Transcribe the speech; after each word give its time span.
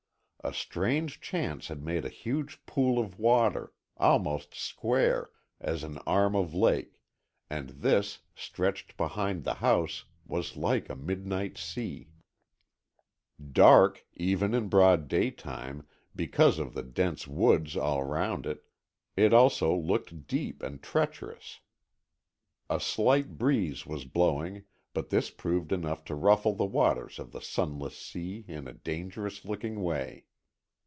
A 0.43 0.55
strange 0.55 1.21
chance 1.21 1.67
had 1.67 1.83
made 1.83 2.03
a 2.03 2.09
huge 2.09 2.65
pool 2.65 2.97
of 2.97 3.19
water, 3.19 3.73
almost 3.97 4.55
square, 4.55 5.29
as 5.59 5.83
an 5.83 5.99
arm 5.99 6.35
of 6.35 6.49
the 6.51 6.57
lake, 6.57 6.99
and 7.47 7.69
this, 7.69 8.21
stretched 8.33 8.97
behind 8.97 9.43
the 9.43 9.53
house, 9.53 10.05
was 10.25 10.57
like 10.57 10.89
a 10.89 10.95
midnight 10.95 11.59
sea. 11.59 12.09
Dark, 13.39 14.03
even 14.15 14.55
in 14.55 14.67
broad 14.67 15.07
daytime, 15.07 15.85
because 16.15 16.57
of 16.57 16.73
the 16.73 16.81
dense 16.81 17.27
woods 17.27 17.77
all 17.77 18.03
round 18.03 18.47
it, 18.47 18.63
it 19.15 19.35
also 19.35 19.75
looked 19.77 20.25
deep 20.25 20.63
and 20.63 20.81
treacherous. 20.81 21.59
A 22.67 22.79
slight 22.79 23.37
breeze 23.37 23.85
was 23.85 24.05
blowing 24.05 24.63
but 24.91 25.11
this 25.11 25.29
proved 25.29 25.71
enough 25.71 26.03
to 26.05 26.15
ruffle 26.15 26.55
the 26.55 26.65
waters 26.65 27.19
of 27.19 27.31
the 27.31 27.41
Sunless 27.41 27.95
Sea 27.95 28.43
in 28.47 28.67
a 28.67 28.73
dangerous 28.73 29.45
looking 29.45 29.83
way. 29.83 30.25